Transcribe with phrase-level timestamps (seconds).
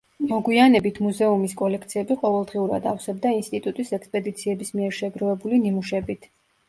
[0.29, 6.27] მოგვიანებით მუზეუმის კოლექციები ყოველდღიურად ავსებდა ინსტიტუტის ექსპედიციების მიერ შეგროვებული ნიმუშებით.